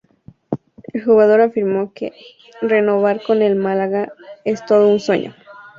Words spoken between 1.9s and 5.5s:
que, "renovar con el Málaga es todo un sueño.